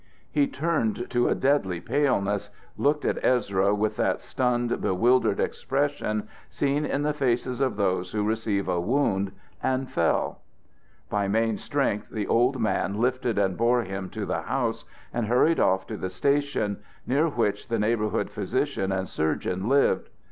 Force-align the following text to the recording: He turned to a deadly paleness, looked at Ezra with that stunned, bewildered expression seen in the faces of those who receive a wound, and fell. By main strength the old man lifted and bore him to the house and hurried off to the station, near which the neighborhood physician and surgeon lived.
He 0.31 0.47
turned 0.47 1.11
to 1.11 1.29
a 1.29 1.35
deadly 1.35 1.79
paleness, 1.79 2.49
looked 2.75 3.05
at 3.05 3.23
Ezra 3.23 3.75
with 3.75 3.97
that 3.97 4.19
stunned, 4.19 4.81
bewildered 4.81 5.39
expression 5.39 6.27
seen 6.49 6.85
in 6.87 7.03
the 7.03 7.13
faces 7.13 7.61
of 7.61 7.75
those 7.75 8.11
who 8.11 8.23
receive 8.25 8.67
a 8.67 8.81
wound, 8.81 9.31
and 9.61 9.87
fell. 9.87 10.41
By 11.11 11.27
main 11.27 11.55
strength 11.59 12.09
the 12.09 12.25
old 12.25 12.59
man 12.59 12.99
lifted 12.99 13.37
and 13.37 13.55
bore 13.55 13.83
him 13.83 14.09
to 14.09 14.25
the 14.25 14.41
house 14.41 14.85
and 15.13 15.27
hurried 15.27 15.59
off 15.59 15.85
to 15.85 15.97
the 15.97 16.09
station, 16.09 16.77
near 17.05 17.27
which 17.27 17.67
the 17.67 17.77
neighborhood 17.77 18.31
physician 18.31 18.91
and 18.91 19.07
surgeon 19.07 19.69
lived. 19.69 20.09